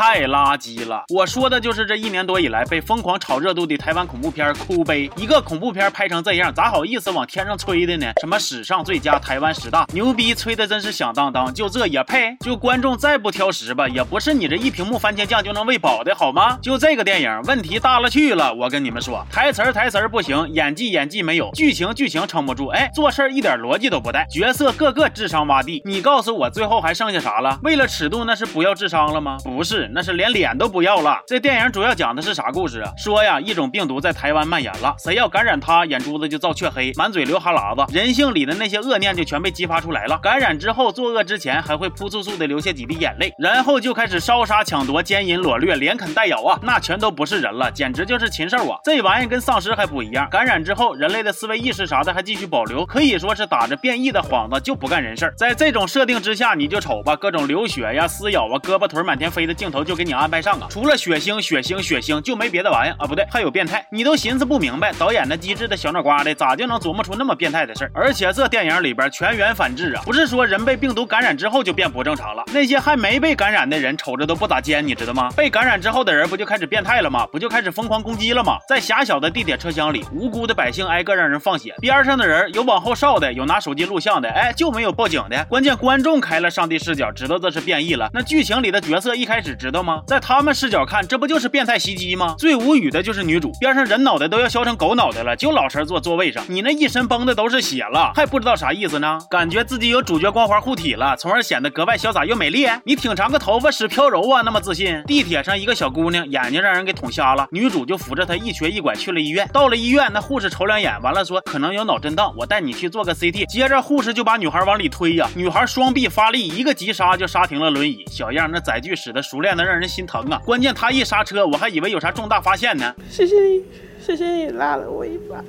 [0.00, 1.02] 太垃圾了。
[1.14, 5.06] 我说的就是这一年多以来被疯狂炒热度的台湾恐怖片《哭悲》。
[5.20, 8.10] 一个恐怖片拍成这样，咋好意思往天上吹的呢？
[8.18, 11.52] 什么史上最佳台湾十大，牛逼吹的真是响当当。
[11.52, 12.34] 就这也配？
[12.40, 16.56] 就观众再不挑食吧，也不是你这一屏幕番茄酱就能喂饱的好吗？
[16.62, 18.54] 就这个电影问题大了去了。
[18.54, 25.82] 我跟你们说，台词台词不行，演技演技没有，剧情剧情撑不住，哎，做事一点逻辑都不带，角色个个智商洼地。
[25.84, 27.58] 你告诉我，最后还剩下啥了？
[27.62, 29.36] 为了尺度，那是不要智商了吗？
[29.44, 31.18] 不是，那是连脸都不要了。
[31.26, 32.92] 这电影主要讲的是啥故事啊？
[32.96, 40.18] 说呀，一种病毒在台湾蔓延了，谁要感染它，眼珠子就照黢黑，满嘴流哈喇子，人性里的那些恶念就全被激发出来了。
[40.18, 48.78] 感染之后，作恶之前还会扑簌簌的流下几滴眼泪，然后就开始烧杀抢夺、奸淫掳掠、连啃带咬啊，那全都不是人了，简直就是禽兽啊！
[48.84, 55.34] 这玩意跟丧尸还不一样，感染之后，人类的思维意识啥的还继续保留，可以说是打着变异的幌子就不干人事儿。
[55.36, 67.90] 在这种设定之下，你就瞅吧，各种流血呀、撕咬啊、胳膊腿满天飞的镜头就给你安排上啊，除了血腥、血腥、血腥，就没别的玩意啊，不对，还有变态，你都寻思不明白，导演那机智的小脑瓜的咋就能琢磨出那么变态的事儿？
[67.94, 75.30] 而且这电影里边全员反制啊，不是说人被病毒感染之后就变不正常了，那些还没被感染的人瞅着都不咋尖，你知道吗？
[75.36, 77.26] 被感染之后的人不就开始变态了吗？
[77.26, 78.58] 不就开始疯狂攻击了吗？
[78.68, 85.44] 在狭小的地铁车厢里，无辜的百姓挨个让人放血，边上的人有往后哨的，有拿手机录像的，哎，就没有报警的。
[85.46, 88.10] 关键观众开了上帝视角，知道这是变异了。
[88.12, 90.02] 那剧情里的角色一开始知道吗？
[90.06, 92.34] 在他们视角看，这不就是变态袭击吗？
[92.38, 96.42] 最无语的就是女主，边上人脑袋都要削成狗脑袋了，就老实坐座位上。
[96.48, 99.18] 你那一身崩的都是血了，还不知道啥意思呢？
[99.30, 102.66] 感觉自己有主角光环护体了，从而显得格外潇洒又美丽。
[102.84, 105.02] 你挺长个头发使飘柔啊，那么自信。
[105.06, 109.46] 地铁上一个小姑娘眼睛让人给捅瞎了，女主就扶着她一瘸一拐去了医院。
[109.52, 113.44] 到了医院，那护士瞅两眼，完了说可能有脑震荡，我带你去做个 CT。
[113.46, 118.04] 接着护士就把女孩往里推呀，女孩双臂发力，一个急刹就刹停了轮椅。
[118.10, 120.40] 小样，那载具使得熟练的让人心疼啊！
[120.44, 122.94] 关键他一刹车，我还以为有啥重大发现呢。
[123.08, 123.64] 谢谢你，
[124.00, 125.44] 谢谢你拉了我一把，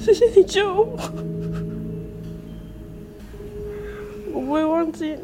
[0.00, 0.98] 谢谢你救我，
[4.32, 5.16] 我不会忘记。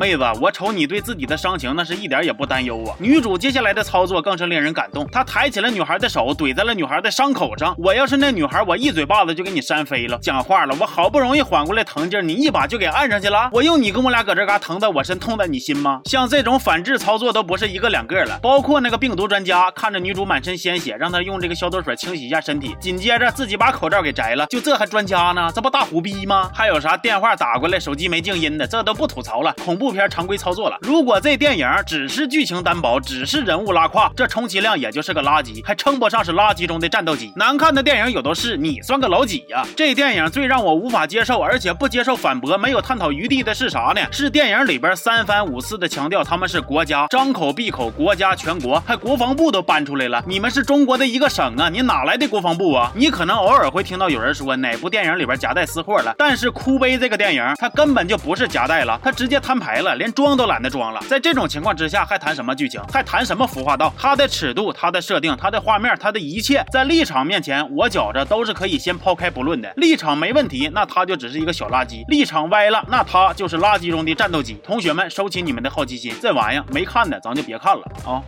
[0.00, 2.96] 妹子，我瞅你对自己的伤情那是一点也不担忧啊。
[2.98, 7.74] 女主接下来的操作更是令人感动，她抬起了女孩的手，怼在了女孩的伤口上。
[7.76, 10.18] 我要是那女孩，我一嘴巴子就给你扇飞了。
[10.22, 13.50] 讲话了，我好不容易缓过来疼劲，你一把就给按上去了。
[13.52, 16.00] 我用你跟我俩搁这嘎疼在我身，痛在你心吗？
[16.06, 24.46] 像这种反制操作都不是一个两个了，包括那个病毒专家，看着女主满身鲜血，让她用这个消毒水清洗一下身体，紧接着自己把口罩给摘了。
[24.46, 25.52] 就这还专家呢？
[25.54, 26.50] 这不大虎逼吗？
[26.54, 29.54] 还有啥电话打过来，手机没静音的，这都不吐槽了。
[29.62, 29.89] 恐怖。
[29.92, 30.76] 片常规操作了。
[30.82, 37.32] 如果这电影只是剧情单薄，只是人物拉胯，这充其量也就是个垃圾，还称不上是垃圾中的战斗机。
[37.36, 39.64] 难看的电影有都是，你算个老几呀？
[39.76, 44.00] 这电影最让我无法接受，而且不接受反驳，没有探讨余地的是啥呢？
[44.12, 50.22] 是电影里边三番五次的强调他们是国家，张口闭口国家全国，还国防部都搬出来了。
[50.26, 52.92] 你们是中国的一个省啊，你哪来的国防部啊？
[52.94, 59.79] 你可能偶尔会听到有人说哪部电影里边夹带私货了，但是哭悲这个电影，它根本就不是夹带了，它直接摊牌。
[59.80, 61.00] 了，连装都懒得装了。
[61.08, 62.80] 在这种情况之下，还谈什么剧情？
[62.92, 63.92] 还谈什么服化道？
[63.98, 69.72] 它的尺度、它的设定、它的画面、它的一切，在立场面前，我觉着都是可以先抛开不论的。
[69.76, 74.54] 立场没问题，那它就只是一个小垃圾；立场歪了，那它就是垃圾中的战斗机。
[74.64, 78.22] 同学们，收起你们的好奇心，这玩意儿没看的，咱就别看了啊。